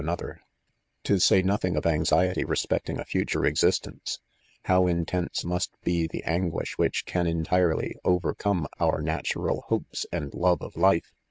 [0.01, 0.41] SQ ==■ Wl PREFACE,
[1.03, 4.17] To say nothing of anxiety respecting a future existence,
[4.65, 10.63] iiow Intense mast be the anguish which, can entirely overcome our natural hopes and love
[10.63, 11.13] of life